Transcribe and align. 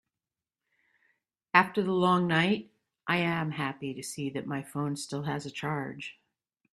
After 1.53 1.83
the 1.83 1.91
long 1.91 2.25
night, 2.25 2.71
I 3.05 3.17
am 3.17 3.51
happy 3.51 3.93
to 3.93 4.01
see 4.01 4.31
that 4.31 4.47
my 4.47 4.63
phone 4.63 4.95
still 4.95 5.25
has 5.25 5.45
a 5.45 5.51
charge. 5.51 6.17